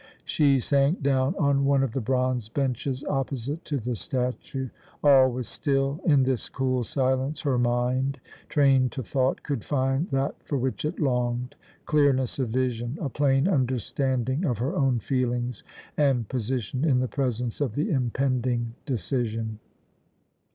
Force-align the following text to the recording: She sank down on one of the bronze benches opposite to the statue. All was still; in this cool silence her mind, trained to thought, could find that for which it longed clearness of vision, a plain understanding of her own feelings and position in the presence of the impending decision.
She 0.25 0.59
sank 0.59 1.03
down 1.03 1.35
on 1.35 1.63
one 1.63 1.83
of 1.83 1.91
the 1.91 2.01
bronze 2.01 2.49
benches 2.49 3.03
opposite 3.03 3.63
to 3.65 3.77
the 3.77 3.95
statue. 3.95 4.69
All 5.03 5.31
was 5.31 5.47
still; 5.47 5.99
in 6.03 6.23
this 6.23 6.49
cool 6.49 6.83
silence 6.83 7.41
her 7.41 7.59
mind, 7.59 8.19
trained 8.49 8.91
to 8.93 9.03
thought, 9.03 9.43
could 9.43 9.63
find 9.63 10.09
that 10.09 10.41
for 10.43 10.57
which 10.57 10.85
it 10.85 10.99
longed 10.99 11.53
clearness 11.85 12.39
of 12.39 12.49
vision, 12.49 12.97
a 12.99 13.09
plain 13.09 13.47
understanding 13.47 14.43
of 14.43 14.57
her 14.57 14.73
own 14.75 14.97
feelings 14.97 15.63
and 15.95 16.27
position 16.27 16.83
in 16.83 16.97
the 16.99 17.07
presence 17.07 17.61
of 17.61 17.75
the 17.75 17.91
impending 17.91 18.73
decision. 18.87 19.59